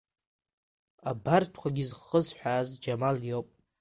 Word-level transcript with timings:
Абарҭқәагьы 1.09 1.85
зхысҳәааз 1.89 2.69
Џьамал 2.81 3.17
иоуп. 3.27 3.47